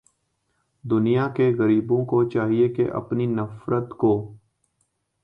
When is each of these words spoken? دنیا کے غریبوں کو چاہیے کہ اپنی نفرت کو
دنیا 0.83 1.27
کے 1.27 1.51
غریبوں 1.59 2.05
کو 2.05 2.23
چاہیے 2.29 2.69
کہ 2.69 2.91
اپنی 2.91 3.25
نفرت 3.25 3.89
کو 3.89 4.13